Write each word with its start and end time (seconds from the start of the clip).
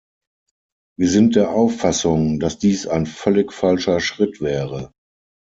Wir 0.97 1.07
sind 1.11 1.35
der 1.35 1.51
Auffassung, 1.51 2.39
dass 2.39 2.57
dies 2.57 2.87
ein 2.87 3.05
völlig 3.05 3.53
falscher 3.53 3.99
Schritt 3.99 4.41
wäre. 4.41 4.91